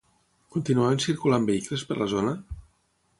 Continuaven 0.55 1.03
circulant 1.03 1.45
vehicles 1.49 1.83
per 1.91 1.99
la 2.01 2.09
zona? 2.15 2.33